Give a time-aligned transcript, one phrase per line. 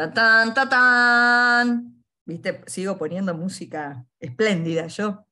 [0.00, 2.04] ¡Tatán, tatán!
[2.24, 2.62] ¿Viste?
[2.66, 5.26] Sigo poniendo música espléndida yo.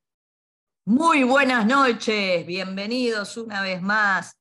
[0.85, 4.37] Muy buenas noches, bienvenidos una vez más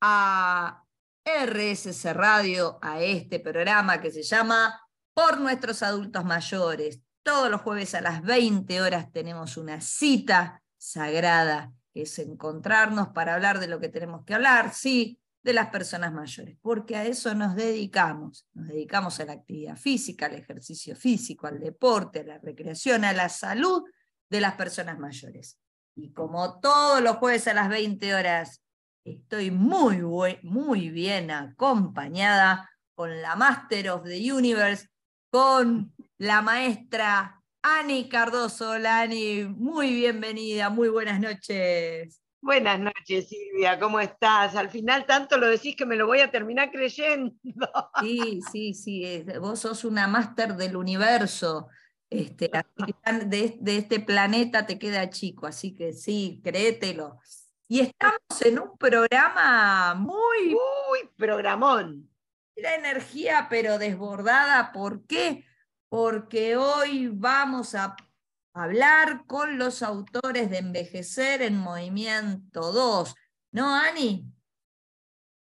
[0.00, 0.84] a
[1.24, 4.80] RSS Radio, a este programa que se llama
[5.14, 7.00] Por nuestros adultos mayores.
[7.24, 13.34] Todos los jueves a las 20 horas tenemos una cita sagrada, que es encontrarnos para
[13.34, 17.34] hablar de lo que tenemos que hablar, sí, de las personas mayores, porque a eso
[17.34, 18.46] nos dedicamos.
[18.54, 23.12] Nos dedicamos a la actividad física, al ejercicio físico, al deporte, a la recreación, a
[23.12, 23.82] la salud
[24.30, 25.58] de las personas mayores.
[25.96, 28.62] Y como todos los jueves a las 20 horas,
[29.04, 30.00] estoy muy,
[30.42, 34.88] muy bien acompañada con la Master of the Universe,
[35.30, 38.70] con la maestra Ani Cardoso.
[38.70, 42.21] Hola Ani, muy bienvenida, muy buenas noches.
[42.42, 44.56] Buenas noches, Silvia, ¿cómo estás?
[44.56, 47.36] Al final tanto lo decís que me lo voy a terminar creyendo.
[48.00, 51.68] Sí, sí, sí, vos sos una máster del universo.
[52.10, 52.50] Este,
[53.26, 57.20] de, de, este planeta te queda chico, así que sí, créetelo.
[57.68, 60.48] Y estamos en un programa muy...
[60.48, 62.10] Muy programón.
[62.56, 64.72] La energía, pero desbordada.
[64.72, 65.44] ¿Por qué?
[65.88, 67.94] Porque hoy vamos a
[68.52, 73.14] hablar con los autores de Envejecer en Movimiento 2.
[73.52, 74.26] ¿No, Ani?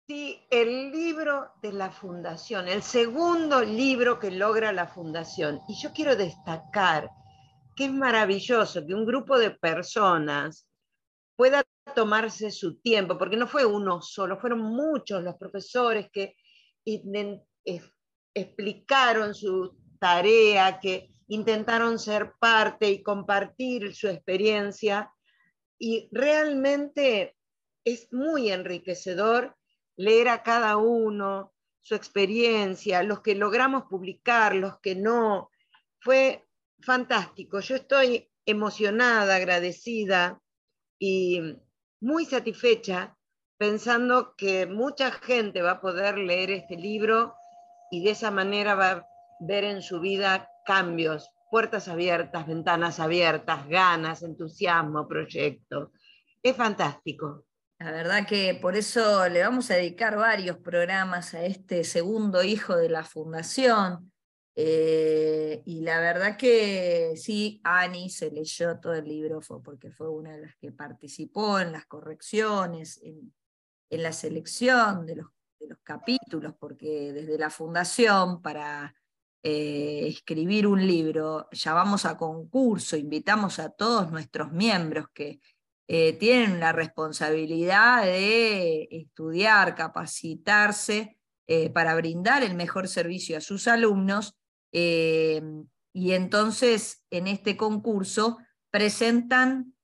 [0.07, 5.61] Sí, el libro de la Fundación, el segundo libro que logra la Fundación.
[5.69, 7.11] Y yo quiero destacar
[7.77, 10.67] que es maravilloso que un grupo de personas
[11.37, 11.63] pueda
[11.95, 16.35] tomarse su tiempo, porque no fue uno solo, fueron muchos los profesores que
[18.35, 25.13] explicaron su tarea, que intentaron ser parte y compartir su experiencia
[25.79, 27.37] y realmente
[27.85, 29.57] es muy enriquecedor
[29.97, 35.51] leer a cada uno su experiencia, los que logramos publicar, los que no.
[36.01, 36.47] Fue
[36.81, 37.61] fantástico.
[37.61, 40.41] Yo estoy emocionada, agradecida
[40.99, 41.57] y
[42.01, 43.17] muy satisfecha
[43.57, 47.35] pensando que mucha gente va a poder leer este libro
[47.91, 49.09] y de esa manera va a
[49.41, 55.93] ver en su vida cambios, puertas abiertas, ventanas abiertas, ganas, entusiasmo, proyecto.
[56.43, 57.47] Es fantástico.
[57.79, 62.77] La verdad que por eso le vamos a dedicar varios programas a este segundo hijo
[62.77, 64.13] de la fundación.
[64.57, 70.33] Eh, y la verdad que sí, Ani se leyó todo el libro porque fue una
[70.33, 73.33] de las que participó en las correcciones, en,
[73.89, 75.29] la selección de los
[75.83, 78.95] capítulos, porque desde la fundación para
[79.43, 85.41] eh, escribir un libro, ya vamos a concurso, invitamos a todos nuestros miembros que
[85.87, 93.69] eh, tienen la responsabilidad de estudiar, capacitarse eh, para brindar el mejor servicio a sus
[93.69, 94.35] alumnos.
[94.73, 98.39] y entonces en este concurso
[98.71, 99.75] presentan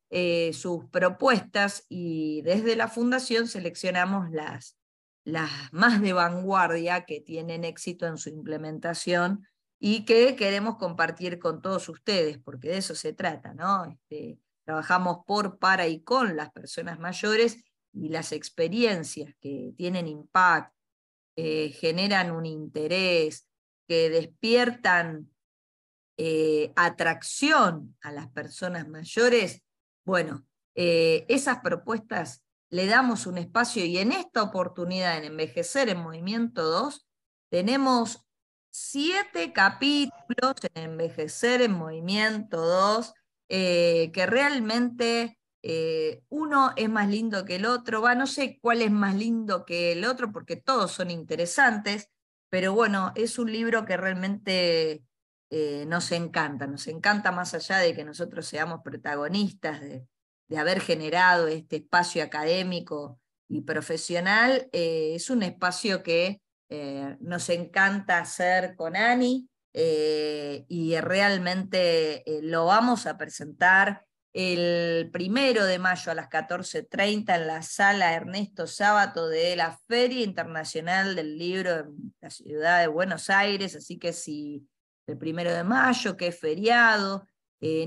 [0.53, 4.77] sus propuestas y desde la fundación seleccionamos las,
[5.25, 9.47] las más de vanguardia que tienen éxito en su implementación
[9.81, 13.85] y que queremos compartir con todos ustedes, porque de eso se trata, ¿no?
[13.87, 20.75] Este, trabajamos por, para y con las personas mayores y las experiencias que tienen impacto,
[21.37, 23.49] generan un interés,
[23.89, 25.31] que despiertan
[26.17, 29.63] eh, atracción a las personas mayores,
[30.05, 30.47] bueno,
[30.77, 36.65] eh, esas propuestas le damos un espacio y en esta oportunidad en Envejecer en Movimiento
[36.65, 37.07] 2
[37.51, 38.25] tenemos
[38.71, 43.15] siete capítulos en Envejecer en Movimiento 2
[43.49, 48.83] eh, que realmente eh, uno es más lindo que el otro, va, no sé cuál
[48.83, 52.11] es más lindo que el otro porque todos son interesantes,
[52.49, 55.05] pero bueno, es un libro que realmente
[55.51, 60.07] eh, nos encanta, nos encanta más allá de que nosotros seamos protagonistas de,
[60.55, 67.49] de haber generado este espacio académico y profesional, eh, es un espacio que eh, nos
[67.51, 76.13] encanta hacer con Ani eh, y realmente lo vamos a presentar el primero de mayo
[76.13, 82.15] a las 14.30 en la sala Ernesto Sábato de la Feria Internacional del Libro en
[82.21, 84.69] la ciudad de Buenos Aires, así que si
[85.09, 87.27] el primero de mayo, que es feriado,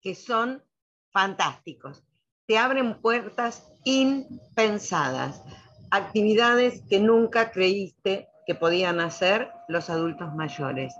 [0.00, 0.62] Que son
[1.10, 2.04] fantásticos.
[2.46, 5.42] Te abren puertas impensadas,
[5.90, 10.92] actividades que nunca creíste que podían hacer los adultos mayores.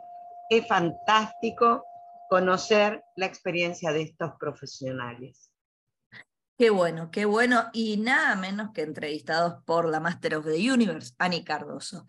[0.49, 1.85] Es fantástico
[2.31, 5.51] conocer la experiencia de estos profesionales.
[6.57, 7.71] Qué bueno, qué bueno.
[7.73, 12.07] Y nada menos que entrevistados por la Master of the Universe, Ani Cardoso.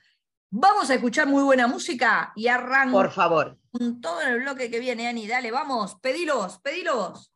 [0.52, 2.98] Vamos a escuchar muy buena música y arranco.
[2.98, 3.58] Por favor.
[3.72, 5.28] Con todo el bloque que viene, Ani.
[5.28, 7.32] Dale, vamos, pedilos, pedilos.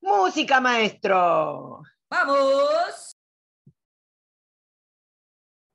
[0.00, 1.82] Música, maestro.
[2.08, 3.16] Vamos.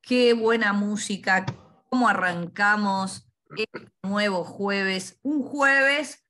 [0.01, 1.45] Qué buena música.
[1.89, 5.19] ¿Cómo arrancamos este nuevo jueves?
[5.21, 6.25] Un jueves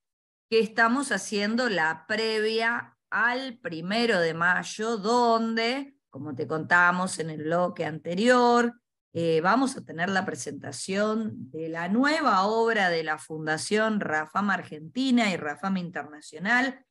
[0.50, 7.44] que estamos haciendo la previa al primero de mayo, donde, como te contamos en el
[7.44, 8.74] bloque anterior,
[9.14, 15.32] eh, vamos a tener la presentación de la nueva obra de la Fundación Rafam Argentina
[15.32, 16.84] y Rafam Internacional,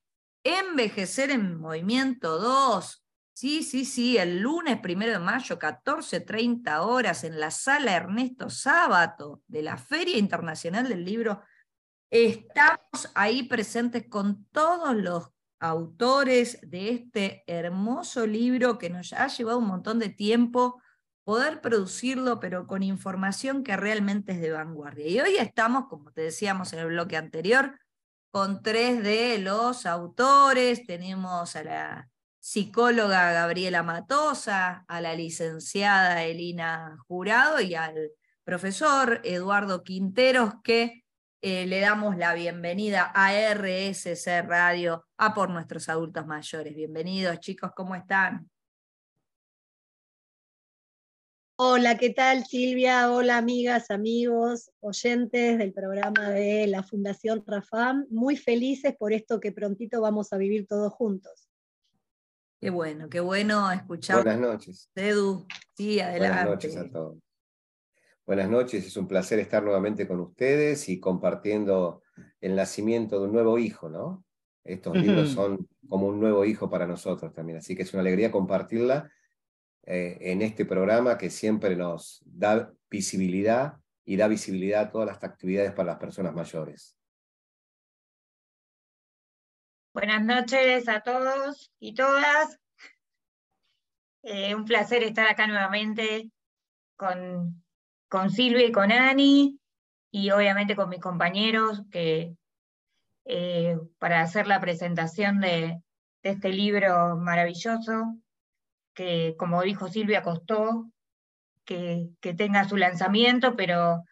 [0.44, 3.04] Envejecer en Movimiento 2.
[3.34, 9.42] Sí, sí, sí, el lunes primero de mayo, 14.30 horas, en la sala Ernesto Sábato
[9.48, 11.42] de la Feria Internacional del Libro.
[12.10, 15.31] Estamos ahí presentes con todos los
[15.62, 20.82] autores de este hermoso libro que nos ha llevado un montón de tiempo
[21.24, 25.06] poder producirlo, pero con información que realmente es de vanguardia.
[25.06, 27.78] Y hoy estamos, como te decíamos en el bloque anterior,
[28.32, 30.84] con tres de los autores.
[30.84, 32.10] Tenemos a la
[32.40, 38.10] psicóloga Gabriela Matosa, a la licenciada Elina Jurado y al
[38.42, 41.01] profesor Eduardo Quinteros, que
[41.44, 46.72] eh, le damos la bienvenida a RSC Radio, a por nuestros adultos mayores.
[46.72, 48.48] Bienvenidos chicos, ¿cómo están?
[51.56, 53.10] Hola, ¿qué tal Silvia?
[53.10, 58.06] Hola amigas, amigos, oyentes del programa de la Fundación Rafam.
[58.08, 61.48] Muy felices por esto que prontito vamos a vivir todos juntos.
[62.60, 64.22] Qué bueno, qué bueno escuchar.
[64.22, 64.90] Buenas noches.
[64.94, 65.44] Edu,
[65.76, 66.44] sí, adelante.
[66.44, 67.18] Buenas noches a todos.
[68.24, 72.02] Buenas noches, es un placer estar nuevamente con ustedes y compartiendo
[72.40, 74.24] el nacimiento de un nuevo hijo, ¿no?
[74.62, 78.30] Estos libros son como un nuevo hijo para nosotros también, así que es una alegría
[78.30, 79.10] compartirla
[79.84, 85.24] eh, en este programa que siempre nos da visibilidad y da visibilidad a todas las
[85.24, 86.96] actividades para las personas mayores.
[89.92, 92.60] Buenas noches a todos y todas.
[94.22, 96.30] Eh, un placer estar acá nuevamente
[96.96, 97.61] con
[98.12, 99.58] con Silvia y con Ani,
[100.10, 102.36] y obviamente con mis compañeros que,
[103.24, 105.80] eh, para hacer la presentación de,
[106.22, 108.18] este libro maravilloso,
[108.94, 110.90] que como dijo Silvia, costó
[111.64, 114.04] que, tenga su lanzamiento, pero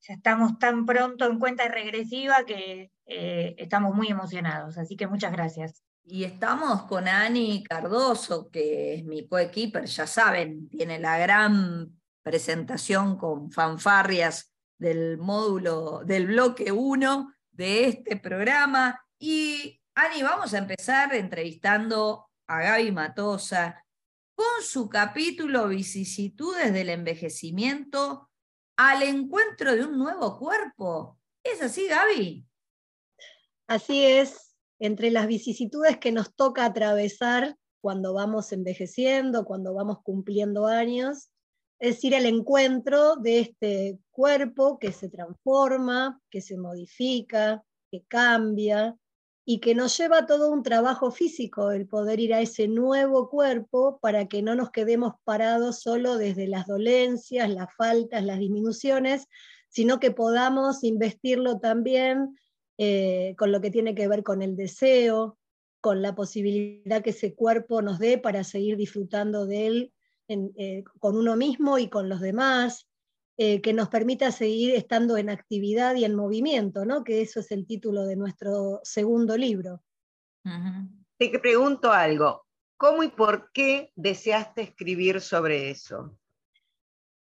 [0.00, 4.76] ya estamos tan pronto en cuenta regresiva que eh, estamos muy emocionados.
[4.76, 5.84] Así que muchas gracias.
[6.02, 13.16] Y estamos con Ani Cardoso, que es mi coequiper, ya saben, tiene la gran presentación
[13.16, 19.04] con fanfarrias del módulo, del bloque 1 de este programa.
[19.18, 23.84] Y Ani, vamos a empezar entrevistando a Gaby Matosa
[24.34, 28.30] con su capítulo Vicisitudes del envejecimiento
[28.76, 31.18] al encuentro de un nuevo cuerpo.
[31.44, 32.46] ¿Es así, Gaby?
[33.66, 40.66] Así es, entre las vicisitudes que nos toca atravesar cuando vamos envejeciendo, cuando vamos cumpliendo
[40.66, 41.29] años,
[41.80, 48.94] es decir, el encuentro de este cuerpo que se transforma, que se modifica, que cambia
[49.46, 53.98] y que nos lleva todo un trabajo físico el poder ir a ese nuevo cuerpo
[54.00, 59.26] para que no nos quedemos parados solo desde las dolencias, las faltas, las disminuciones,
[59.70, 62.36] sino que podamos investirlo también
[62.76, 65.38] eh, con lo que tiene que ver con el deseo,
[65.80, 69.92] con la posibilidad que ese cuerpo nos dé para seguir disfrutando de él
[70.30, 72.88] eh, con uno mismo y con los demás,
[73.36, 77.04] eh, que nos permita seguir estando en actividad y en movimiento, ¿no?
[77.04, 79.82] que eso es el título de nuestro segundo libro.
[81.16, 82.46] Te pregunto algo,
[82.76, 86.18] ¿cómo y por qué deseaste escribir sobre eso?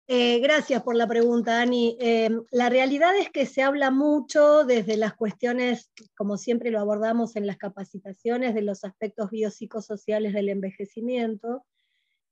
[0.08, 1.98] Eh, gracias por la pregunta, Ani.
[2.00, 7.36] Eh, la realidad es que se habla mucho desde las cuestiones, como siempre lo abordamos
[7.36, 11.66] en las capacitaciones, de los aspectos biopsicosociales del envejecimiento.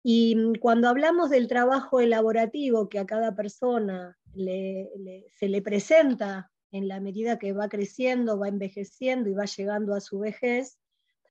[0.04, 6.88] Y mm, cuando hablamos del trabajo elaborativo que a cada persona se le presenta en
[6.88, 10.80] la medida que va creciendo, va envejeciendo y va llegando a su vejez,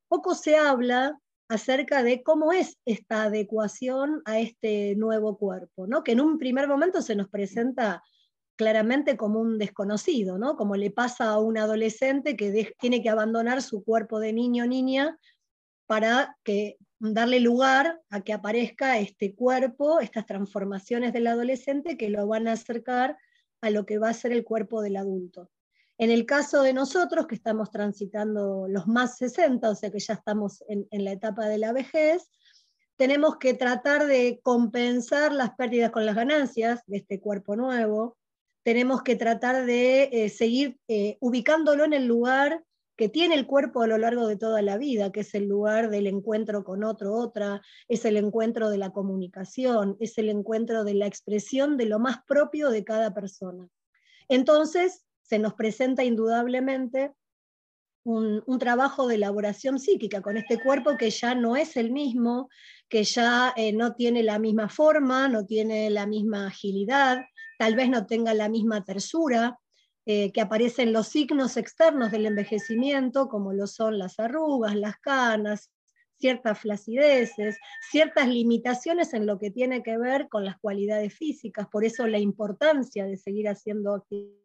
[0.09, 6.03] poco se habla acerca de cómo es esta adecuación a este nuevo cuerpo, ¿no?
[6.03, 8.03] que en un primer momento se nos presenta
[8.57, 10.57] claramente como un desconocido, ¿no?
[10.57, 14.67] como le pasa a un adolescente que tiene que abandonar su cuerpo de niño o
[14.67, 15.19] niña
[15.87, 16.77] para que,
[17.11, 22.53] darle lugar a que aparezca este cuerpo, estas transformaciones del adolescente que lo van a
[22.53, 23.19] acercar
[23.61, 25.51] a lo que va a ser el cuerpo del adulto.
[25.99, 30.15] En el caso de nosotros, que estamos transitando los más 60, o sea que ya
[30.15, 32.31] estamos en, la etapa de la vejez,
[32.97, 38.17] tenemos que tratar de compensar las pérdidas con las ganancias de este cuerpo nuevo,
[38.63, 42.63] tenemos que tratar de eh, seguir eh, ubicándolo en el lugar
[43.03, 45.91] que tiene el cuerpo a lo largo de toda la vida, que es el lugar
[45.91, 50.95] del encuentro con otro, otra, es el encuentro de la comunicación, es el encuentro de
[50.95, 53.69] la expresión de lo más propio de cada persona.
[54.29, 57.11] Entonces, se nos presenta indudablemente
[58.05, 62.51] un, trabajo de elaboración psíquica con este cuerpo que ya no es el mismo,
[62.89, 67.25] que ya eh, no tiene la misma forma, no tiene la misma agilidad,
[67.59, 69.59] tal vez no tenga la misma tersura,
[70.07, 75.71] eh, que aparecen los signos externos del envejecimiento, como lo son las arrugas, las canas,
[76.19, 77.59] ciertas flacideces,
[77.91, 82.19] ciertas limitaciones en lo que tiene que ver con las cualidades físicas, por eso la
[82.19, 84.43] importancia de seguir haciendo actividades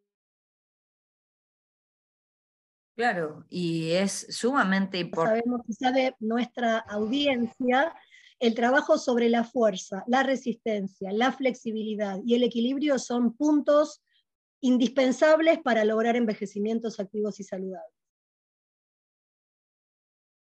[2.98, 5.42] Claro, y es sumamente importante.
[5.42, 7.94] Sabemos que sabe nuestra audiencia
[8.40, 14.02] el trabajo sobre la fuerza, la resistencia, la flexibilidad y el equilibrio son puntos
[14.62, 17.94] indispensables para lograr envejecimientos activos y saludables.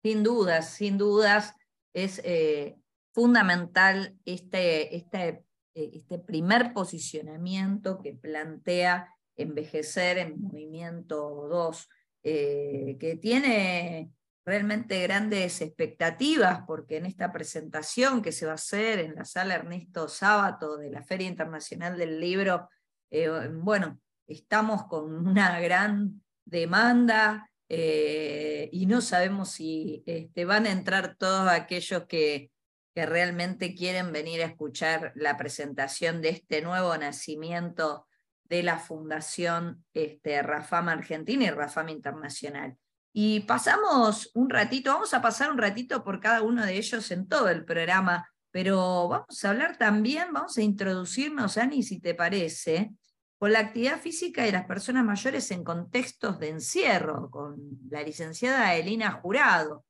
[0.02, 1.54] Sin dudas, sin dudas,
[1.92, 2.78] es eh,
[3.12, 11.88] fundamental este, este, eh, este primer posicionamiento que plantea envejecer en movimiento 2
[12.23, 14.12] eh, que tiene
[14.45, 19.54] realmente grandes expectativas, porque en esta presentación que se va a hacer en la sala
[19.54, 22.69] Ernesto Sábato de la Feria Internacional del Libro,
[23.11, 30.73] eh, bueno, estamos con una gran demanda eh, y no sabemos si este, van a
[30.73, 32.50] entrar todos aquellos que,
[32.93, 38.07] realmente quieren venir a escuchar la presentación de este nuevo nacimiento
[38.45, 42.76] de la Fundación este, Rafam Argentina y Rafam Internacional.
[43.14, 47.26] Y pasamos un ratito, vamos a pasar un ratito por cada uno de ellos en
[47.26, 52.90] todo el programa, pero vamos a hablar también, vamos a introducirnos, Ani, si te parece,
[53.38, 57.57] con la actividad física de las personas mayores en contextos de encierro, con
[57.88, 59.85] la licenciada Elina Jurado.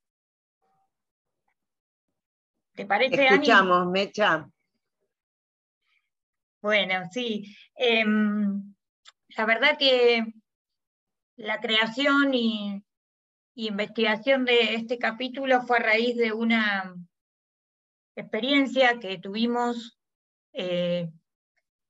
[2.75, 4.49] ¿Te parece, Escuchamos, Mecha.
[6.63, 7.57] Bueno, sí.
[7.75, 8.75] Em,
[9.37, 10.35] la verdad que
[11.37, 12.85] la creación y,
[13.55, 16.95] investigación de este capítulo fue a raíz de una
[18.21, 19.99] experiencia que tuvimos
[20.53, 21.11] eh,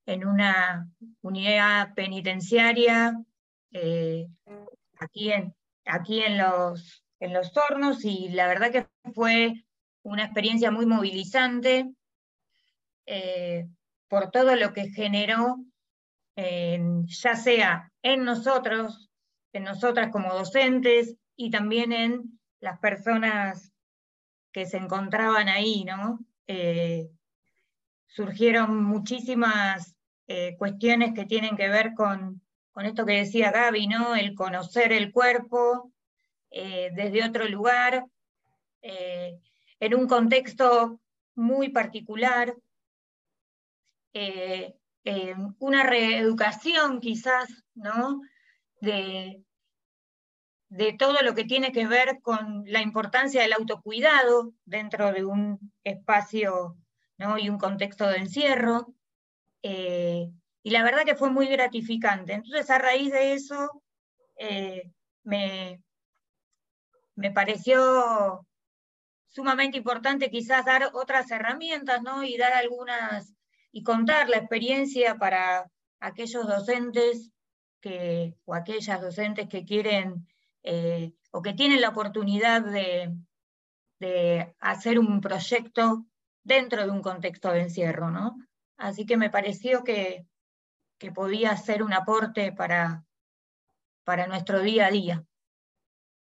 [0.06, 0.88] en una
[1.22, 3.22] unidad penitenciaria
[3.72, 4.26] eh,
[4.98, 9.64] aquí, en, aquí en, los, en los hornos y la verdad que fue
[10.02, 11.90] una experiencia muy movilizante.
[13.06, 13.66] Eh,
[14.08, 15.58] por todo lo que generó,
[16.36, 19.08] ya sea en nosotros,
[19.52, 23.69] en nosotras como docentes y también en las personas
[24.52, 26.20] que se encontraban ahí, ¿no?
[26.46, 27.10] Eh,
[28.06, 32.42] surgieron muchísimas eh, cuestiones que tienen que ver con,
[32.72, 34.16] con, esto que decía Gaby, ¿no?
[34.16, 35.92] El conocer el cuerpo
[36.50, 38.04] eh, desde otro lugar,
[38.82, 41.00] en un contexto
[41.34, 42.56] muy particular,
[45.58, 48.22] una reeducación quizás, ¿no?
[48.80, 49.44] De,
[50.70, 55.72] de todo lo que tiene que ver con la importancia del autocuidado dentro de un
[55.84, 56.76] espacio
[57.18, 57.38] ¿no?
[57.38, 58.94] y un contexto de encierro.
[59.62, 60.30] Eh,
[60.62, 62.34] y la verdad que fue muy gratificante.
[62.34, 63.82] Entonces, a raíz de eso,
[65.24, 65.82] me,
[67.16, 68.46] me pareció
[69.28, 72.24] sumamente importante quizás dar otras herramientas ¿no?
[72.24, 73.34] y dar algunas
[73.72, 77.30] y contar la experiencia para aquellos docentes
[77.80, 80.26] que, o aquellas docentes que quieren
[80.62, 83.16] eh, o que tienen la oportunidad de,
[84.60, 86.06] hacer un proyecto
[86.42, 88.36] dentro de un contexto de encierro, ¿no?
[88.78, 90.26] así que me pareció que,
[90.98, 93.04] que podía ser un aporte para,
[94.04, 95.24] para nuestro día a día.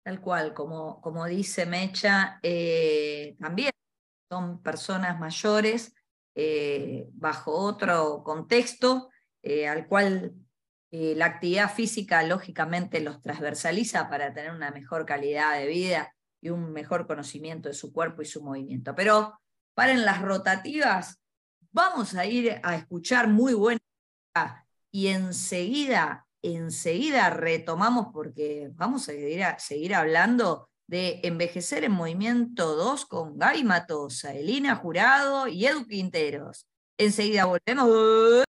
[0.03, 3.71] Tal cual, como, como dice Mecha, eh, también
[4.29, 5.95] son personas mayores
[6.35, 9.09] eh, bajo otro contexto
[9.41, 10.33] al cual
[10.91, 16.71] la actividad física lógicamente los transversaliza para tener una mejor calidad de vida y un
[16.71, 18.95] mejor conocimiento de su cuerpo y su movimiento.
[18.95, 19.39] Pero
[19.75, 21.19] paren las rotativas,
[21.71, 23.79] vamos a ir a escuchar muy buena
[24.91, 32.75] y enseguida enseguida retomamos porque vamos a seguir, a seguir hablando de Envejecer en Movimiento
[32.75, 36.65] 2 con Gaby Matosa, Elina Jurado y Edu Quinteros.
[36.97, 38.48] Enseguida volvemos.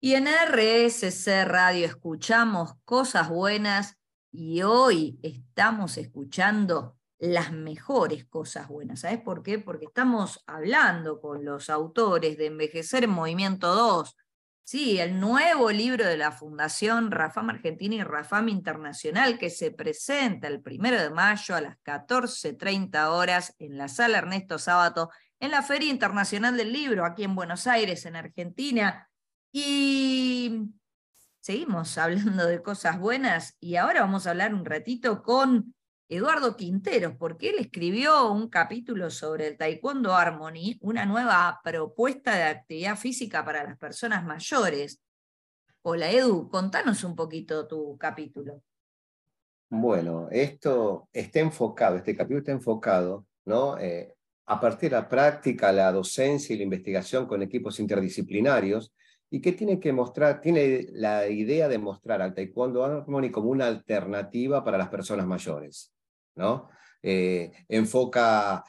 [0.00, 3.96] Y en RSC Radio escuchamos cosas buenas
[4.30, 9.00] y hoy estamos escuchando las mejores cosas buenas.
[9.00, 9.58] ¿Sabes por qué?
[9.58, 14.16] Porque estamos hablando con los autores de Envejecer en Movimiento 2,
[14.68, 20.48] Sí, el nuevo libro de la Fundación Rafam Argentina y Rafam Internacional que se presenta
[20.48, 25.62] el primero de mayo a las 14.30 horas en la sala Ernesto Sábato en la
[25.62, 29.08] Feria Internacional del Libro aquí en Buenos Aires, en Argentina.
[29.58, 30.68] Y
[31.40, 35.74] seguimos hablando de cosas buenas y ahora vamos a hablar un ratito con
[36.10, 42.42] Eduardo Quinteros, porque él escribió un capítulo sobre el Taekwondo Harmony, una nueva propuesta de
[42.42, 45.00] actividad física para las personas mayores.
[45.80, 48.62] Hola Edu, contanos un poquito tu capítulo.
[49.70, 53.78] Bueno, esto está enfocado, este capítulo está enfocado ¿no?
[53.78, 58.92] Eh, a partir de la práctica, la docencia y la investigación con equipos interdisciplinarios,
[59.30, 63.66] y que tiene que mostrar, tiene la idea de mostrar al Taekwondo Harmony como una
[63.66, 65.92] alternativa para las personas mayores.
[66.36, 66.68] ¿no?
[67.02, 68.64] Eh, enfoca,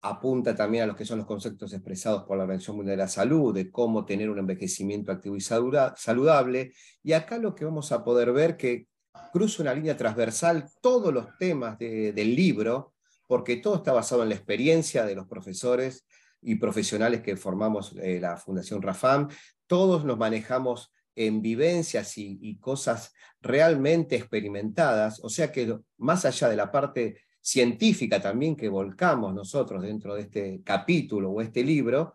[0.00, 3.08] apunta también a los que son los conceptos expresados por la Organización Mundial de la
[3.08, 6.72] Salud, de cómo tener un envejecimiento activo y saludable.
[7.02, 8.88] Y acá lo que vamos a poder ver que
[9.32, 12.94] cruza una línea transversal todos los temas del libro,
[13.26, 16.06] porque todo está basado en la experiencia de los profesores
[16.42, 19.28] y profesionales que formamos eh, la Fundación Rafam.
[19.72, 26.56] Todos nos manejamos en vivencias y, cosas realmente experimentadas, o sea que más allá de
[26.56, 32.12] la parte científica también que volcamos nosotros dentro de este capítulo o este libro,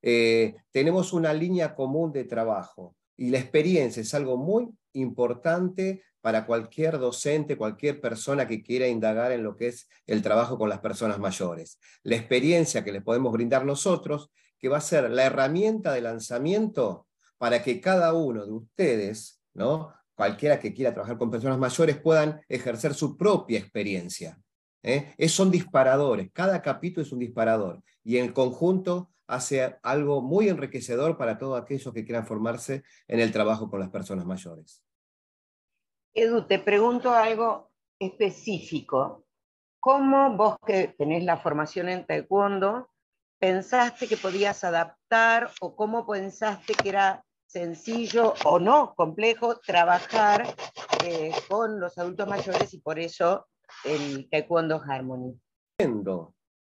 [0.00, 6.46] eh, tenemos una línea común de trabajo y la experiencia es algo muy importante para
[6.46, 10.80] cualquier docente, cualquier persona que quiera indagar en lo que es el trabajo con las
[10.80, 11.78] personas mayores.
[12.02, 14.30] La experiencia que les podemos brindar nosotros,
[14.64, 19.92] que va a ser la herramienta de lanzamiento para que cada uno de ustedes, ¿no?
[20.14, 24.40] cualquiera que quiera trabajar con personas mayores, puedan ejercer su propia experiencia.
[24.82, 25.14] ¿eh?
[25.28, 31.36] Son disparadores, cada capítulo es un disparador y en conjunto hace algo muy enriquecedor para
[31.36, 34.82] todos aquellos que quieran formarse en el trabajo con las personas mayores.
[36.14, 39.26] Edu, te pregunto algo específico.
[39.78, 42.93] ¿Cómo vos que tenés la formación en taekwondo,
[43.44, 50.46] pensaste que podías adaptar o cómo pensaste que era sencillo o no complejo trabajar
[51.04, 53.46] eh, con los adultos mayores y por eso
[53.84, 55.38] el Taekwondo Harmony.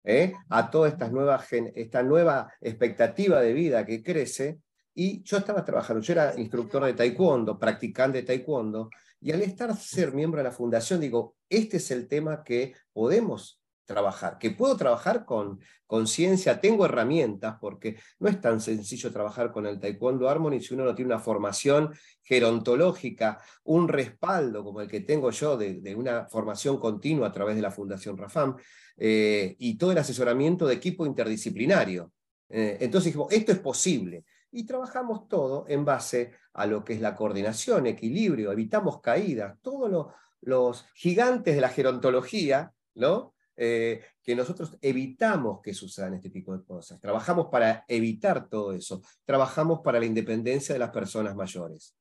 [0.04, 0.34] ¿eh?
[0.50, 4.60] A toda esta nueva, esta nueva expectativa de vida que crece,
[4.94, 9.76] y yo estaba trabajando, yo era instructor de taekwondo, practicante de taekwondo, y al estar
[9.76, 13.59] ser miembro de la fundación, digo, este es el tema que podemos
[13.90, 19.66] trabajar, que puedo trabajar con conciencia, tengo herramientas, porque no es tan sencillo trabajar con
[19.66, 25.00] el Taekwondo Harmony si uno no tiene una formación gerontológica, un respaldo como el que
[25.02, 28.56] tengo yo de, una formación continua a través de la Fundación Rafam,
[28.96, 32.12] eh, y todo el asesoramiento de equipo interdisciplinario.
[32.48, 34.24] Eh, entonces dijimos, esto es posible.
[34.52, 40.14] Y trabajamos todo en base a lo que es la coordinación, equilibrio, evitamos caídas, todos
[40.42, 43.34] los gigantes de la gerontología, ¿no?
[43.62, 46.98] Eh, que nosotros evitamos que sucedan este tipo de cosas.
[47.02, 49.02] Trabajamos para evitar todo eso.
[49.26, 51.94] Trabajamos para la independencia de las personas mayores.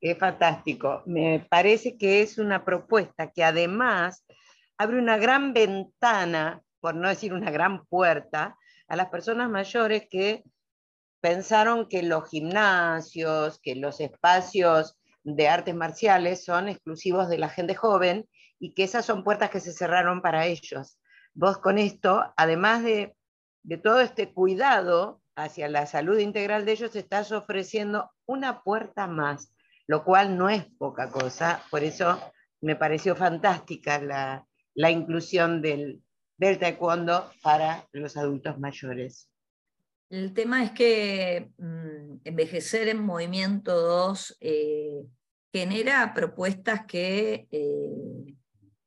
[0.00, 1.04] Es fantástico.
[1.06, 4.26] Me parece que es una propuesta que además
[4.76, 8.56] abre una gran ventana, por no decir una gran puerta,
[8.88, 10.42] a las personas mayores que
[11.20, 17.76] pensaron que los gimnasios, que los espacios de artes marciales son exclusivos de la gente
[17.76, 18.26] joven
[18.58, 20.98] y que esas son puertas que se cerraron para ellos.
[21.34, 23.16] Vos con esto, además de,
[23.82, 29.52] todo este cuidado hacia la salud integral de ellos, estás ofreciendo una puerta más,
[29.86, 31.62] lo cual no es poca cosa.
[31.70, 32.18] Por eso
[32.60, 36.02] me pareció fantástica la, inclusión del,
[36.38, 39.28] del taekwondo para los adultos mayores.
[40.08, 45.02] El tema es que mm, envejecer en movimiento 2 eh,
[45.52, 48.34] genera propuestas que eh,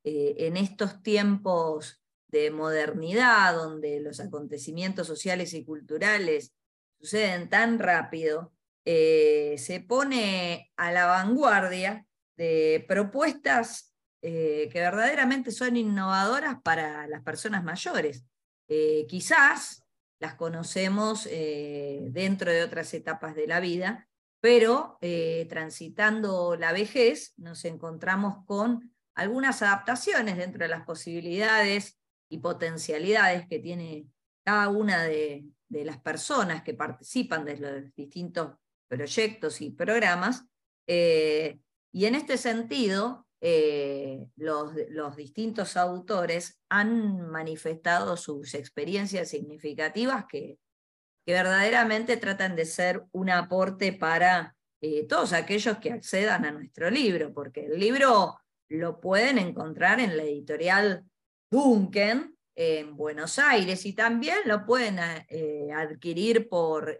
[0.03, 6.53] eh, en estos tiempos de modernidad, donde los acontecimientos sociales y culturales
[6.99, 8.53] suceden tan rápido,
[8.85, 12.07] se pone a la vanguardia
[12.37, 18.25] de propuestas que verdaderamente son innovadoras para las personas mayores.
[19.07, 19.83] quizás
[20.19, 24.07] las conocemos eh, dentro de otras etapas de la vida,
[24.41, 32.37] pero eh, transitando la vejez nos encontramos con algunas adaptaciones dentro de las posibilidades y
[32.37, 34.07] potencialidades que tiene
[34.45, 38.55] cada una de, las personas que participan de los distintos
[38.87, 40.45] proyectos y programas.
[40.87, 41.59] Eh,
[41.91, 44.73] y en este sentido, eh, los,
[45.17, 50.57] distintos autores han manifestado sus experiencias significativas que,
[51.25, 56.89] que verdaderamente tratan de ser un aporte para eh, todos aquellos que accedan a nuestro
[56.89, 61.03] libro, porque el libro lo pueden encontrar en la editorial
[61.51, 66.97] Duncan en Buenos Aires y también lo pueden eh, adquirir por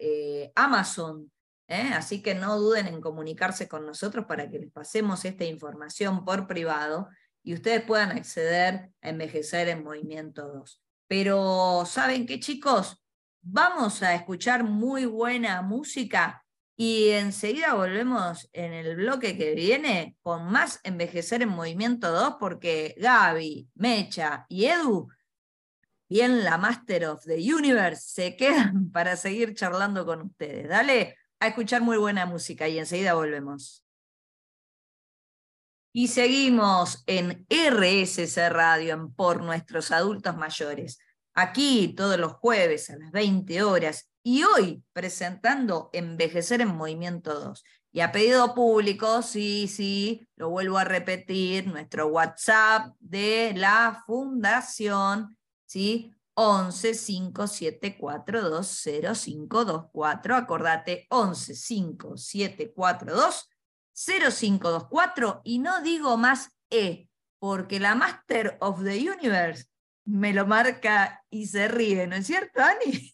[0.56, 1.32] Amazon
[1.70, 1.92] ¿eh?
[1.94, 6.48] Así que no duden en comunicarse con nosotros para que les pasemos esta información por
[6.48, 7.08] privado
[7.44, 10.82] y ustedes puedan acceder a Envejecer en Movimiento 2.
[11.08, 13.02] Pero, ¿saben qué, chicos?
[13.42, 16.44] Vamos a escuchar muy buena música
[16.82, 22.96] y enseguida volvemos en el bloque que viene con más Envejecer en Movimiento 2 porque
[22.98, 25.10] Gaby, Mecha y Edu,
[26.08, 30.70] bien la Master of the Universe, se quedan para seguir charlando con ustedes.
[30.70, 33.84] Dale, a escuchar muy buena música y enseguida volvemos.
[35.92, 40.98] Y seguimos en RSC Radio, en Por Nuestros Adultos Mayores,
[41.34, 47.64] aquí todos los jueves a las 20 horas y hoy presentando Envejecer en Movimiento 2.
[47.92, 55.38] Y a pedido público, sí, sí, lo vuelvo a repetir, nuestro WhatsApp de la Fundación,
[55.66, 56.14] ¿sí?
[56.36, 60.36] 11 574 0524.
[60.36, 63.50] Acordate, 11 5742
[63.94, 65.42] 0524.
[65.44, 69.66] Y no digo más E, porque la Master of the Universe
[70.06, 73.14] me lo marca y se ríe, ¿no es cierto, Ani?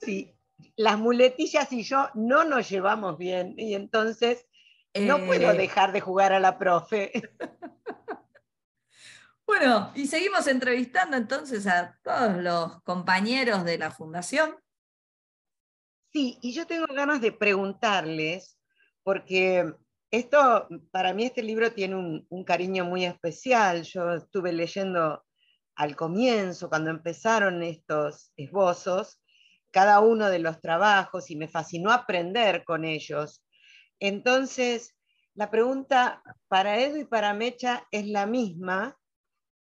[0.00, 0.34] Sí,
[0.76, 4.46] las muletillas y yo no nos llevamos bien y entonces
[4.94, 5.56] no puedo eh.
[5.56, 7.12] dejar de jugar a la profe.
[9.50, 14.54] Bueno, y seguimos entrevistando entonces a todos los compañeros de la fundación.
[16.12, 18.56] Sí, y yo tengo ganas de preguntarles,
[19.02, 19.74] porque
[20.12, 23.82] esto, para mí este libro tiene un, cariño muy especial.
[23.82, 25.24] Yo estuve leyendo
[25.74, 29.19] al comienzo, cuando empezaron estos esbozos,
[29.70, 33.44] cada uno de los trabajos y me fascinó aprender con ellos.
[33.98, 34.96] Entonces,
[35.34, 38.98] la pregunta para Edu y para Mecha es la misma,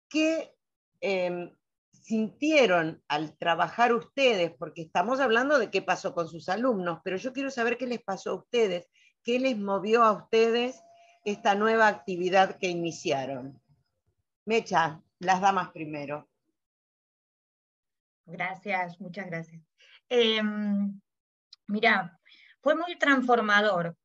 [0.09, 0.55] ¿qué
[1.01, 1.51] em,
[1.91, 4.53] sintieron al trabajar ustedes?
[4.59, 8.03] Porque estamos hablando de qué pasó con sus alumnos, pero yo quiero saber qué les
[8.03, 8.89] pasó a ustedes,
[9.23, 10.81] qué les movió a ustedes
[11.25, 13.61] esta nueva actividad que iniciaron.
[14.45, 16.29] Mecha, las damas primero.
[18.27, 19.63] Gracias, muchas gracias.
[20.09, 21.01] Em,
[21.67, 22.19] mira,
[22.61, 23.97] fue muy transformador.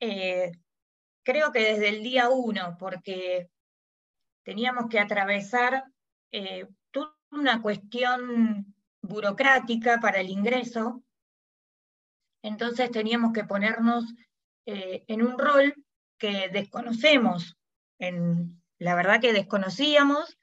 [0.00, 0.52] Eh,
[1.22, 3.50] creo que desde el día uno, porque
[4.44, 5.84] teníamos que atravesar
[6.30, 11.02] eh, toda una cuestión burocrática para el ingreso,
[12.42, 14.04] entonces teníamos que ponernos
[14.66, 15.74] eh, en un rol
[16.18, 17.56] que desconocemos,
[17.98, 20.38] en, la verdad que desconocíamos,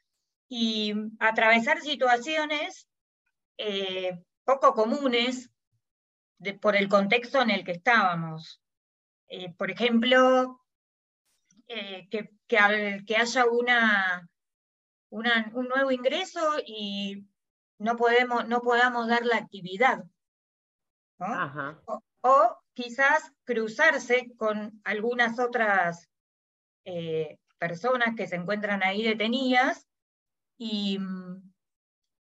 [0.50, 2.88] y atravesar situaciones
[3.58, 5.50] eh, poco comunes
[6.62, 8.62] por el contexto en el que estábamos.
[9.58, 10.60] por ejemplo,
[11.68, 14.30] que que, haya una,
[15.10, 17.26] un nuevo ingreso y
[17.80, 20.04] no, podemos, no podamos dar la actividad.
[22.22, 26.10] O, quizás cruzarse con algunas otras
[26.86, 29.88] eh, personas que se encuentran ahí detenidas
[30.58, 31.00] y,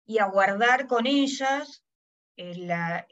[0.07, 1.85] y aguardar con ellas
[2.37, 3.07] la,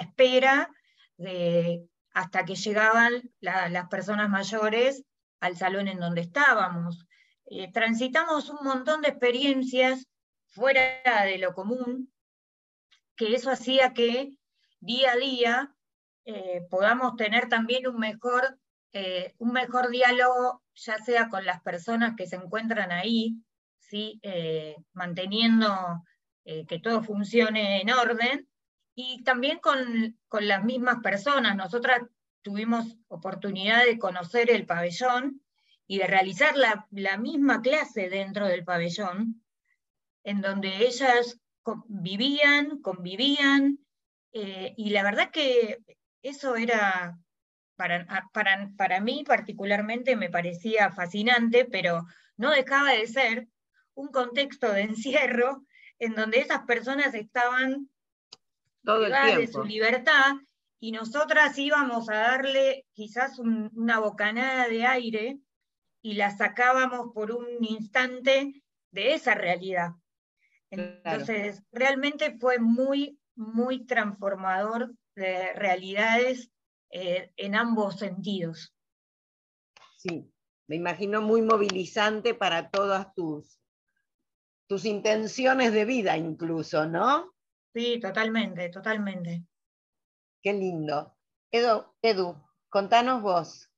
[0.00, 0.70] espera
[1.16, 5.04] de, hasta que llegaban las personas mayores
[5.40, 7.06] al salón en donde estábamos.
[7.46, 10.06] Eh, transitamos un montón de experiencias
[10.46, 12.12] fuera de lo común,
[13.16, 14.30] que eso hacía que
[14.80, 15.74] día a día
[16.24, 18.58] eh, podamos tener también un mejor,
[18.92, 23.36] eh, un mejor diálogo, ya sea con las personas que se encuentran ahí,
[23.78, 24.20] ¿sí?
[24.92, 26.04] manteniendo
[26.44, 28.49] que todo funcione en orden,
[29.00, 30.14] y también con,
[30.46, 31.56] las mismas personas.
[31.56, 32.02] Nosotras
[32.42, 35.40] tuvimos oportunidad de conocer el pabellón
[35.86, 39.42] y de realizar la, misma clase dentro del pabellón,
[40.22, 41.40] en donde ellas
[41.88, 43.78] vivían, convivían,
[44.32, 45.78] eh, y la verdad que
[46.22, 47.18] eso era,
[47.76, 52.04] para, para, para mí particularmente me parecía fascinante, pero
[52.36, 53.48] no dejaba de ser
[53.94, 55.64] un contexto de encierro
[55.98, 57.89] en donde esas personas estaban
[58.84, 59.40] todo el tiempo.
[59.40, 60.34] de su libertad
[60.80, 65.38] y nosotras íbamos a darle quizás una bocanada de aire
[66.02, 69.90] y la sacábamos por un instante de esa realidad.
[70.70, 76.50] Entonces, realmente fue muy, muy transformador de realidades
[76.90, 78.74] eh, en ambos sentidos.
[79.96, 80.32] Sí,
[80.66, 83.58] me imagino muy movilizante para todas tus,
[84.66, 87.34] tus intenciones de vida incluso, ¿no?
[87.72, 89.44] Sí, totalmente, totalmente.
[90.42, 91.16] Qué lindo.
[91.50, 92.36] Edu, Edu
[92.68, 93.70] contanos vos.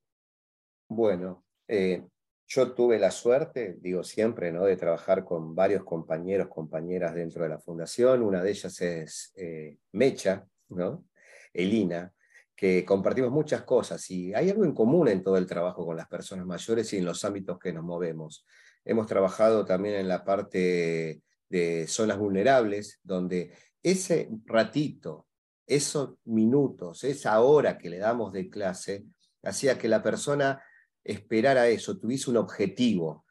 [0.88, 2.06] Bueno, eh,
[2.46, 4.64] yo tuve la suerte, digo siempre, ¿no?
[4.64, 8.22] de trabajar con varios compañeros, compañeras dentro de la fundación.
[8.22, 11.06] Una de ellas es eh, Mecha, ¿no?
[11.52, 12.12] Elina,
[12.54, 16.08] que compartimos muchas cosas y hay algo en común en todo el trabajo con las
[16.08, 18.46] personas mayores y en los ámbitos que nos movemos.
[18.84, 23.52] Hemos trabajado también en la parte de zonas vulnerables, donde
[23.82, 25.26] ese ratito,
[25.66, 29.06] esos minutos, esa hora que le damos de clase,
[29.42, 30.62] hacía que la persona
[31.04, 33.24] esperara eso, tuviese un objetivo.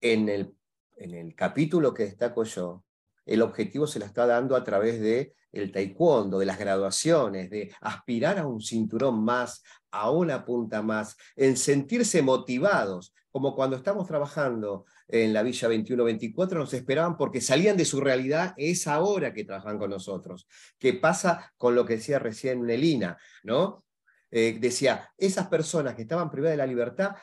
[0.00, 0.54] En el,
[0.96, 2.84] en el capítulo que destaco yo,
[3.24, 7.72] el objetivo se la está dando a través de el taekwondo, de las graduaciones, de
[7.80, 14.06] aspirar a un cinturón más, a una punta más, en sentirse motivados, como cuando estamos
[14.06, 19.44] trabajando en la Villa 21-24, nos esperaban porque salían de su realidad esa hora que
[19.44, 20.46] trabajan con nosotros.
[20.78, 23.16] ¿Qué pasa con lo que decía recién Nelina?
[23.42, 23.84] ¿no?
[24.30, 27.16] Eh, decía, esas personas que estaban privadas de la libertad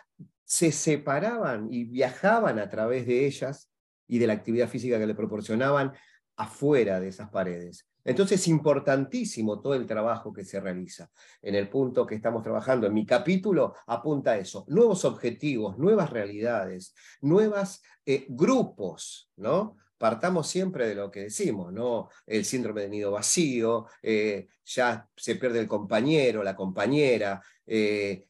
[0.43, 3.69] se separaban y viajaban a través de ellas
[4.07, 5.93] y de la actividad física que le proporcionaban
[6.39, 7.85] afuera de esas paredes.
[8.03, 11.11] Entonces es importantísimo todo el trabajo que se realiza.
[11.41, 14.63] En el punto que estamos trabajando, en mi capítulo, apunta a eso.
[14.69, 19.75] Nuevos objetivos, nuevas realidades, nuevos eh, grupos, ¿no?
[19.97, 22.07] Partamos siempre de lo que decimos, ¿no?
[22.25, 28.29] El síndrome de nido vacío, eh, ya se pierde el compañero, la compañera, eh,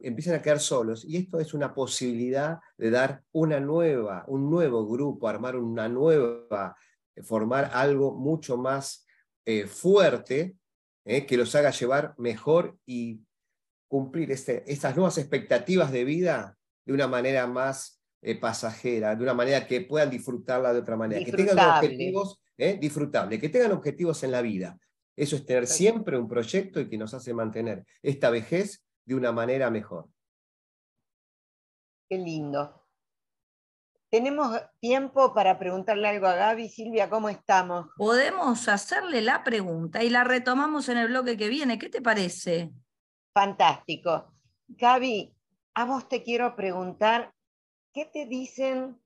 [0.00, 4.86] empiezan a quedar solos y esto es una posibilidad de dar una nueva, un nuevo
[4.86, 6.76] grupo, armar una nueva
[7.22, 9.06] formar algo mucho más
[9.44, 10.56] eh, fuerte
[11.04, 13.20] eh, que los haga llevar mejor y
[13.88, 19.34] cumplir este, estas nuevas expectativas de vida de una manera más eh, pasajera, de una
[19.34, 22.40] manera que puedan disfrutarla de otra manera, que tengan objetivos
[22.80, 24.78] disfrutables, que tengan objetivos en la vida.
[25.14, 29.30] Eso es tener siempre un proyecto y que nos hace mantener esta vejez de una
[29.32, 30.08] manera mejor.
[32.08, 32.85] Qué lindo.
[34.16, 36.70] Tenemos tiempo para preguntarle algo a Gaby.
[36.70, 37.88] Silvia, ¿cómo estamos?
[37.98, 41.78] Podemos hacerle la pregunta y la retomamos en el bloque que viene.
[41.78, 42.72] ¿Qué te parece?
[43.34, 44.32] Fantástico.
[44.68, 45.36] Gaby,
[45.74, 47.34] a vos te quiero preguntar,
[47.92, 48.98] ¿qué te dicen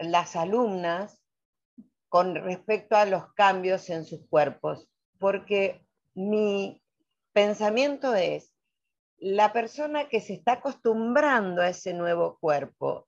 [0.00, 1.22] las alumnas
[2.08, 4.88] con respecto a los cambios en sus cuerpos?
[5.20, 6.82] Porque mi
[7.32, 8.52] pensamiento es,
[9.18, 13.06] la persona que se está acostumbrando a ese nuevo cuerpo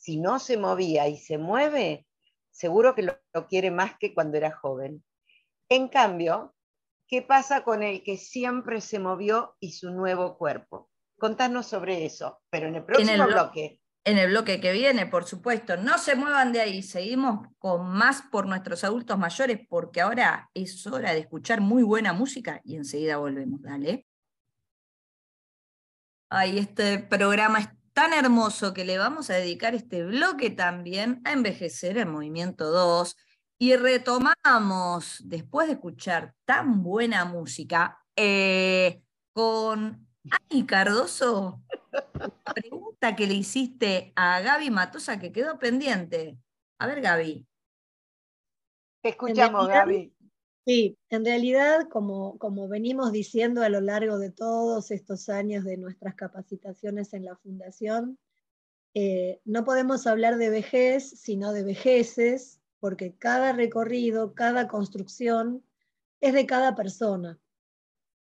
[0.00, 2.06] si no se movía y se mueve,
[2.50, 5.04] seguro que lo, quiere más que cuando era joven.
[5.68, 6.54] En cambio,
[7.06, 10.90] ¿qué pasa con el que siempre se movió y su nuevo cuerpo?
[11.18, 13.78] Contanos sobre eso, pero en el próximo bloque.
[14.02, 15.76] En el bloque que viene, por supuesto.
[15.76, 20.86] No se muevan de ahí, seguimos con más por nuestros adultos mayores, porque ahora es
[20.86, 23.60] hora de escuchar muy buena música y enseguida volvemos.
[23.60, 24.06] Dale.
[26.30, 31.32] Ay, este programa es tan hermoso que le vamos a dedicar este bloque también a
[31.32, 33.16] envejecer el movimiento 2
[33.58, 43.26] y retomamos, después de escuchar tan buena música, eh, con Ani Cardoso, la pregunta que
[43.26, 46.38] le hiciste a Gaby Matosa que quedó pendiente.
[46.78, 47.46] A ver, Gaby.
[49.02, 50.14] Te escuchamos, Gaby.
[50.66, 55.76] Sí, en realidad, como, como venimos diciendo a lo largo de todos estos años de
[55.78, 58.18] nuestras capacitaciones en la Fundación,
[58.94, 65.64] eh, no podemos hablar de vejez, sino de vejeces, porque cada recorrido, cada construcción
[66.20, 67.38] es de cada persona.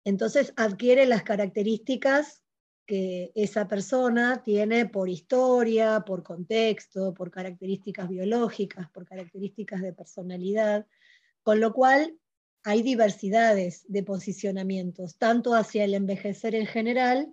[0.04, 2.44] Entonces adquiere las características
[2.86, 10.86] que esa persona tiene por historia, por contexto, por características biológicas, por características de personalidad.
[11.44, 12.18] Con lo cual,
[12.64, 17.32] hay diversidades de posicionamientos, tanto hacia el envejecer en general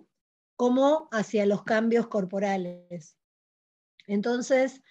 [0.55, 3.15] como hacia los cambios corporales.
[4.07, 4.81] Entonces,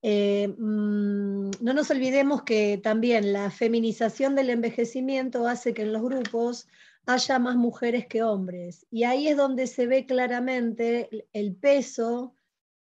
[0.00, 6.02] eh, mm, no nos olvidemos que también la feminización del envejecimiento hace que en los
[6.02, 6.66] grupos
[7.06, 8.86] haya más mujeres que hombres.
[8.90, 12.34] Y ahí es donde se ve claramente el peso,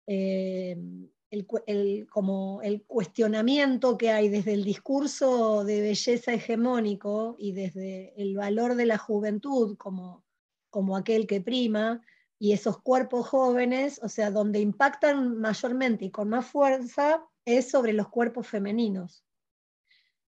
[0.06, 0.78] eh,
[1.30, 8.36] el, como el cuestionamiento que hay desde el discurso de belleza hegemónico y desde el
[8.36, 10.24] valor de la juventud como,
[10.70, 12.02] como aquel que prima,
[12.38, 17.92] y esos cuerpos jóvenes, o sea, donde impactan mayormente y con más fuerza es sobre
[17.92, 19.24] los cuerpos femeninos.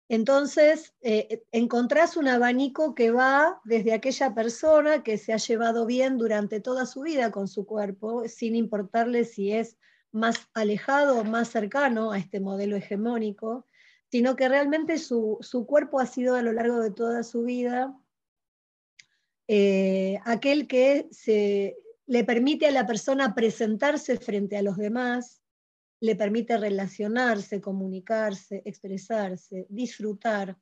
[0.08, 6.18] Entonces, eh, encontrás un abanico que va desde aquella persona que se ha llevado bien
[6.18, 9.78] durante toda su vida con su cuerpo, sin importarle si es
[10.12, 13.66] más alejado más cercano a este modelo hegemónico,
[14.10, 17.96] sino que realmente su, cuerpo ha sido a lo largo de toda su vida
[19.46, 21.76] eh, aquel que se,
[22.10, 25.44] le permite a la persona presentarse frente a los demás,
[26.00, 30.58] le permite relacionarse, comunicarse, expresarse, disfrutar,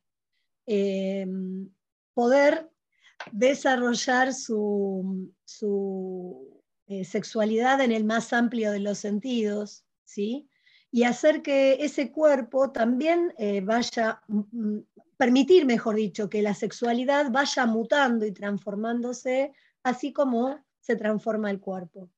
[0.67, 1.71] em,
[2.13, 2.71] poder
[3.33, 5.35] desarrollar su,
[6.89, 10.49] eh, sexualidad en el más amplio de los sentidos, ¿sí?
[10.91, 14.23] y hacer que ese cuerpo también eh, vaya,
[15.17, 21.61] permitir, mejor dicho, que la sexualidad vaya mutando y transformándose, así como se transforma el
[21.61, 22.11] cuerpo.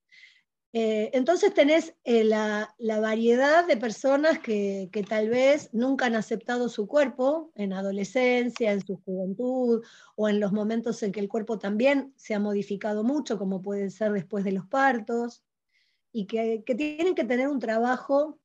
[0.72, 6.86] Eh, entonces tenés eh, la, variedad de personas que, tal vez nunca han aceptado su
[6.86, 9.82] cuerpo en adolescencia, en su juventud
[10.14, 13.90] o en los momentos en que el cuerpo también se ha modificado mucho, como puede
[13.90, 15.42] ser después de los partos,
[16.12, 18.38] y que, tienen que tener un trabajo,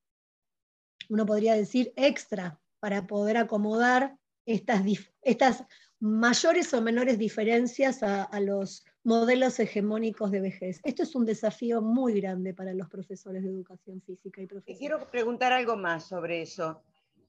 [1.10, 4.82] uno podría decir, extra para poder acomodar estas,
[5.22, 5.64] estas
[6.00, 10.82] mayores o menores diferencias a, los modelos hegemónicos de vejez.
[10.84, 14.80] Esto es un desafío muy grande para los profesores de educación física y profesores.
[14.80, 16.82] Quiero preguntar algo más sobre eso.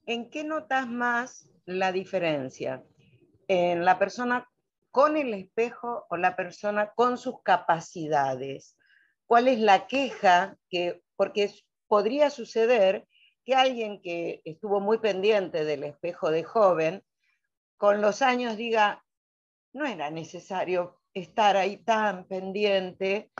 [0.07, 2.83] ¿En qué notas más la diferencia?
[3.47, 4.49] ¿En la persona
[4.89, 8.75] con el espejo o la persona con sus capacidades?
[9.27, 11.53] ¿Cuál es la queja que, porque
[11.87, 13.07] podría suceder
[13.45, 17.03] que alguien que estuvo muy pendiente del espejo de joven
[17.77, 19.05] con los años diga,
[19.73, 23.31] no era necesario estar ahí tan pendiente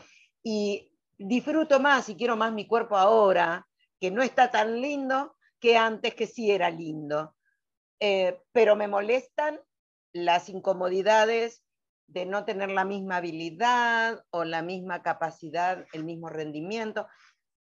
[0.44, 3.68] y disfruto más y quiero más mi cuerpo ahora,
[4.00, 7.36] que no está tan lindo que antes que sí era lindo.
[8.00, 9.60] Eh, pero me molestan
[10.14, 11.64] las incomodidades
[12.08, 17.08] de no tener la misma habilidad o la misma capacidad, el mismo rendimiento.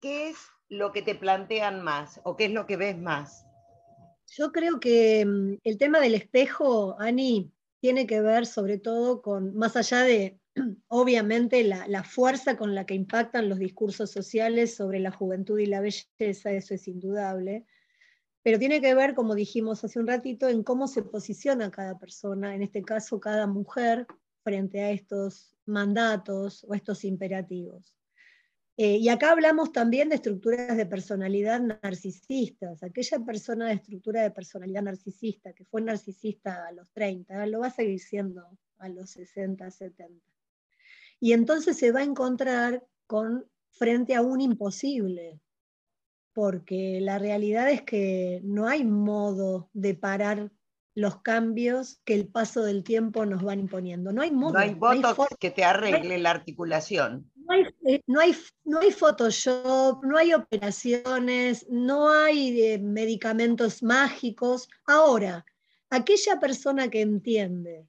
[0.00, 0.37] ¿Qué es
[0.68, 3.44] lo que te plantean más o qué es lo que ves más?
[4.29, 9.54] Yo creo que mm, el tema del espejo, Ani, tiene que ver sobre todo con,
[9.54, 10.40] más allá de,
[10.88, 15.80] obviamente, la, fuerza con la que impactan los discursos sociales sobre la juventud y la
[15.80, 17.66] belleza, eso es indudable,
[18.42, 22.54] pero tiene que ver, como dijimos hace un ratito, en cómo se posiciona cada persona,
[22.54, 24.06] en este caso cada mujer,
[24.44, 27.95] frente a estos mandatos o estos imperativos.
[28.78, 32.82] Eh, y acá hablamos también de estructuras de personalidad narcisistas.
[32.82, 37.68] Aquella persona de estructura de personalidad narcisista que fue narcisista a los 30, lo va
[37.68, 38.46] a seguir siendo
[38.78, 40.14] a los 60, 70.
[41.20, 45.40] Y entonces se va a encontrar con frente a un imposible,
[46.34, 50.52] porque la realidad es que no hay modo de parar
[50.94, 54.12] los cambios que el paso del tiempo nos van imponiendo.
[54.12, 54.52] No hay modo.
[54.52, 57.30] No hay botox que te arregle la articulación
[57.87, 64.68] eh, no hay, no hay, Photoshop, no hay operaciones, no hay eh, medicamentos mágicos.
[64.87, 65.44] Ahora,
[65.90, 67.87] aquella persona que entiende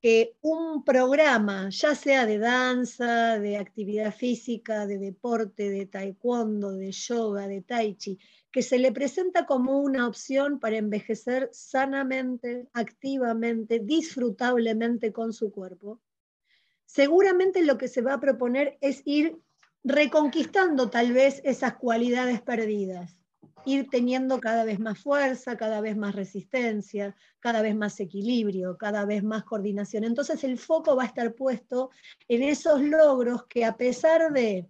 [0.00, 6.92] que un programa, ya sea de danza, de actividad física, de deporte, de taekwondo, de
[6.92, 8.18] yoga, de tai chi,
[8.52, 16.00] que se le presenta como una opción para envejecer sanamente, activamente, disfrutablemente con su cuerpo,
[16.86, 19.38] seguramente lo que se va a proponer es ir
[19.84, 23.20] reconquistando tal vez esas cualidades perdidas,
[23.64, 29.04] ir teniendo cada vez más fuerza, cada vez más resistencia, cada vez más equilibrio, cada
[29.04, 30.04] vez más coordinación.
[30.04, 31.90] Entonces el foco va a estar puesto
[32.28, 34.68] en esos logros que a pesar de,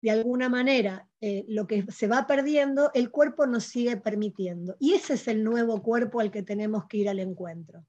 [0.00, 4.76] de alguna manera, eh, lo que se va perdiendo, el cuerpo nos sigue permitiendo.
[4.78, 7.86] Y ese es el nuevo cuerpo al que tenemos que ir al encuentro.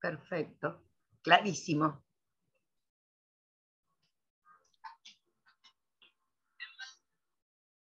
[0.00, 0.89] Perfecto
[1.22, 2.02] clarísimo.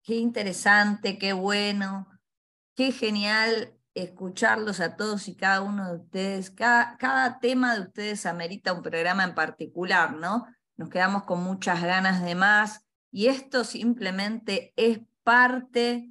[0.05, 2.09] Qué interesante, qué bueno,
[2.75, 6.51] qué genial escucharlos a todos y cada uno de ustedes.
[6.51, 10.47] Cada, cada tema de ustedes amerita un programa en particular, ¿no?
[10.77, 16.11] Nos quedamos con muchas ganas de más y esto simplemente es parte,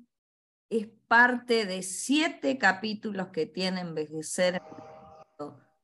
[0.70, 4.62] es parte de siete capítulos que tiene Envejecer.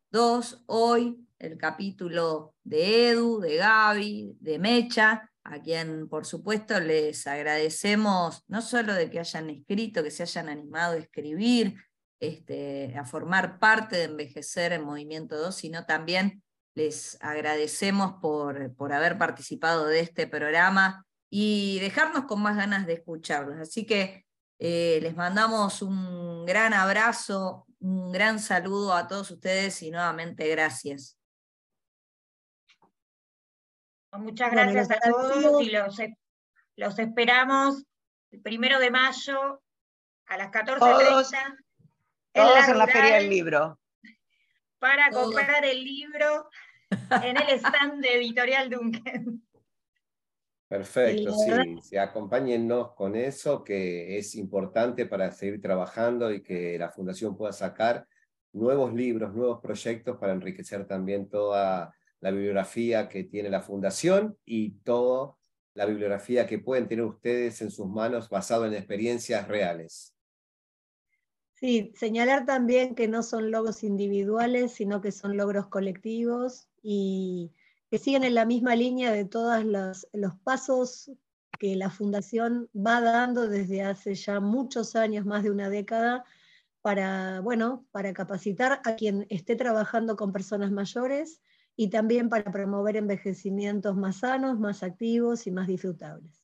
[0.10, 7.26] Dos, hoy el capítulo de Edu, de Gaby, de Mecha, a quien por supuesto les
[7.26, 11.76] agradecemos no solo de que hayan escrito, que se hayan animado a escribir,
[12.20, 16.44] este, a formar parte de Envejecer en Movimiento 2, sino también
[16.76, 22.94] les agradecemos por, por haber participado de este programa y dejarnos con más ganas de
[22.94, 23.58] escucharlos.
[23.60, 24.26] Así que
[24.60, 31.17] eh, les mandamos un gran abrazo, un gran saludo a todos ustedes y nuevamente gracias.
[34.14, 35.98] Muchas gracias a todos y los,
[36.76, 37.84] los esperamos
[38.32, 39.62] el primero de mayo
[40.28, 40.80] a las 14.30.
[40.80, 41.32] Todos,
[42.34, 43.80] todos en la Feria del Libro.
[44.80, 46.50] Para comprar el libro
[47.24, 49.42] en el stand de Editorial Duncan.
[50.68, 56.90] Perfecto, sí, sí, acompáñennos con eso, que es importante para seguir trabajando y que la
[56.90, 58.06] Fundación pueda sacar
[58.52, 64.72] nuevos libros, nuevos proyectos para enriquecer también toda la bibliografía que tiene la Fundación y
[64.80, 65.36] toda
[65.74, 70.16] la bibliografía que pueden tener ustedes en sus manos basado en experiencias reales.
[71.54, 77.52] Sí, señalar también que no son logros individuales, sino que son logros colectivos y
[77.90, 81.12] que siguen en la misma línea de todos los, los pasos
[81.60, 86.26] que la Fundación va dando desde hace ya muchos años, más de una década,
[86.82, 91.42] para, bueno, para capacitar a quien esté trabajando con personas mayores
[91.80, 96.44] y también para promover envejecimientos más sanos, más activos y más disfrutables.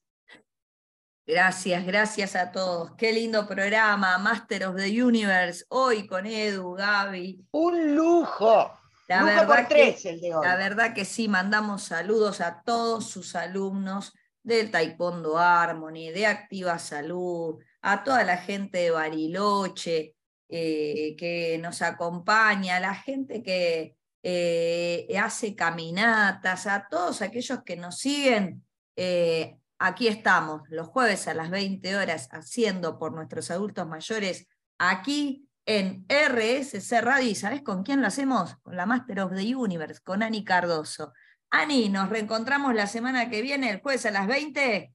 [1.26, 2.92] Gracias, gracias a todos.
[2.98, 7.48] Qué lindo programa, Master of the Universe, hoy con Edu, Gaby.
[7.52, 8.72] Un lujo.
[9.08, 10.46] La verdad tres, el de hoy.
[10.46, 14.14] La verdad que sí, mandamos saludos a todos sus alumnos
[14.44, 20.16] del Taekwondo Harmony, de Activa Salud, a toda la gente de Bariloche
[20.48, 27.76] eh, que nos acompaña, a la gente que, eh, hace caminatas, a todos aquellos que
[27.76, 28.66] nos siguen.
[28.96, 34.48] Eh, aquí estamos los jueves a las 20 horas haciendo por nuestros adultos mayores
[34.78, 37.30] aquí en RSC Radio.
[37.30, 38.56] ¿Y sabes con quién lo hacemos?
[38.64, 41.14] Con la Master of the Universe, con Ani Cardoso.
[41.50, 44.94] Ani, nos reencontramos la semana que viene, el jueves a las 20.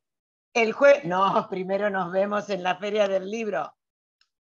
[0.54, 3.74] El jueves, no, primero nos vemos en la Feria del Libro.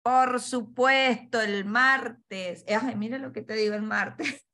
[0.04, 2.64] Por supuesto, el martes.
[2.68, 4.47] Ay, mira lo que te digo el martes.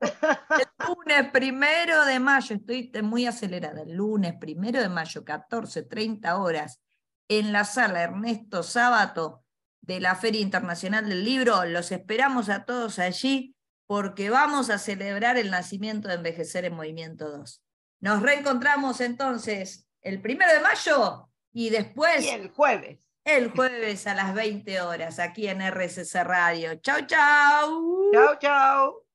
[0.00, 6.36] El lunes primero de mayo, estoy muy acelerada, el lunes primero de mayo, 14, 30
[6.38, 6.80] horas,
[7.28, 9.44] en la sala Ernesto Sábato
[9.80, 11.64] de la Feria Internacional del Libro.
[11.64, 13.54] Los esperamos a todos allí
[13.86, 17.62] porque vamos a celebrar el nacimiento de Envejecer en Movimiento 2.
[18.00, 22.26] Nos reencontramos entonces el primero de mayo y después...
[22.26, 22.98] el jueves.
[23.24, 26.76] El jueves a las 20 horas aquí en RSC Radio.
[26.76, 28.10] Chau, chau.
[28.12, 29.09] Chau, chau.